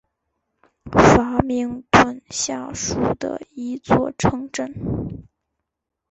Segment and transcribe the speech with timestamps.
[0.91, 5.27] 法明顿下属的一座城镇。